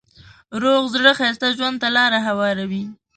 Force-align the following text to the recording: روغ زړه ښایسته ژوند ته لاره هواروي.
روغ 0.61 0.83
زړه 0.93 1.11
ښایسته 1.19 1.47
ژوند 1.57 1.77
ته 1.81 1.87
لاره 1.97 2.19
هواروي. 2.27 2.83